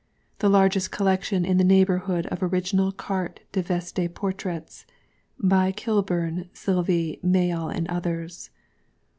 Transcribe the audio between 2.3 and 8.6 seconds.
OF Original Carte de Vesite Portraits, By KILBURN, SILVY, MAYALL, and Others.